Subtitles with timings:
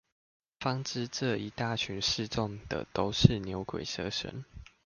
[0.59, 4.43] 方知這一大群示眾的都是牛鬼蛇神